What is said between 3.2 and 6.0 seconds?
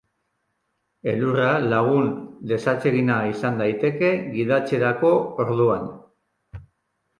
izan daiteke gidatzerako orduan.